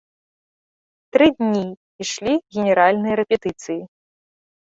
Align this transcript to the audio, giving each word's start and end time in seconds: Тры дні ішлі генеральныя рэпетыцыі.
Тры 1.17 1.25
дні 1.39 1.61
ішлі 2.05 2.33
генеральныя 2.55 3.15
рэпетыцыі. 3.21 3.77